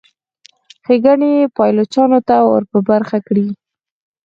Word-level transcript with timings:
ښېګڼې 0.85 1.29
یې 1.37 1.45
پایلوچانو 1.57 2.19
ته 2.27 2.35
ور 2.47 2.63
په 2.71 2.77
برخه 2.89 3.17
کړي. 3.27 3.47